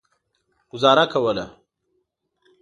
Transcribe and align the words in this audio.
ګوزاره 0.69 1.05
کوله. 1.11 1.45